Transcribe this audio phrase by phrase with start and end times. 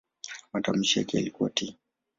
[0.53, 1.77] Matamshi yake ilikuwa "t".